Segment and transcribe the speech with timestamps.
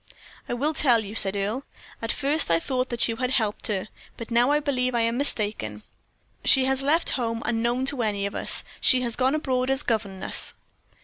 [0.49, 1.61] "I will tell you," said Earle.
[2.01, 5.15] "At first I thought that you had helped her, but now I believe I am
[5.15, 5.83] mistaken.
[6.43, 8.63] She has left home unknown to any of us.
[8.79, 10.55] She has gone abroad as governess."